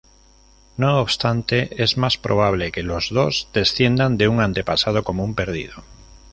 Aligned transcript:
No 0.77 0.99
obstante, 0.99 1.79
es 1.83 1.95
más 1.95 2.17
probable 2.17 2.71
que 2.71 2.81
los 2.81 3.11
dos 3.11 3.49
desciendan 3.53 4.17
de 4.17 4.27
un 4.29 4.39
antepasado 4.41 5.03
común 5.03 5.35
perdido. 5.35 5.83